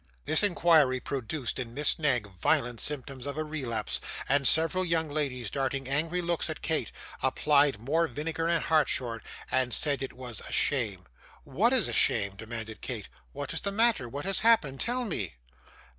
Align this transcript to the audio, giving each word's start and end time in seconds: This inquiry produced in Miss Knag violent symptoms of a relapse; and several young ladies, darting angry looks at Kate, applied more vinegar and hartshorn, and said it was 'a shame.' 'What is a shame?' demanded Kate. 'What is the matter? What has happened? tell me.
This 0.25 0.41
inquiry 0.41 0.99
produced 0.99 1.59
in 1.59 1.75
Miss 1.75 1.99
Knag 1.99 2.25
violent 2.25 2.79
symptoms 2.81 3.27
of 3.27 3.37
a 3.37 3.43
relapse; 3.43 4.01
and 4.27 4.47
several 4.47 4.83
young 4.83 5.11
ladies, 5.11 5.51
darting 5.51 5.87
angry 5.87 6.23
looks 6.23 6.49
at 6.49 6.63
Kate, 6.63 6.91
applied 7.21 7.79
more 7.79 8.07
vinegar 8.07 8.47
and 8.47 8.63
hartshorn, 8.63 9.21
and 9.51 9.75
said 9.75 10.01
it 10.01 10.13
was 10.13 10.41
'a 10.41 10.51
shame.' 10.51 11.05
'What 11.43 11.71
is 11.71 11.87
a 11.87 11.93
shame?' 11.93 12.35
demanded 12.35 12.81
Kate. 12.81 13.09
'What 13.31 13.53
is 13.53 13.61
the 13.61 13.71
matter? 13.71 14.09
What 14.09 14.25
has 14.25 14.39
happened? 14.39 14.81
tell 14.81 15.05
me. 15.05 15.35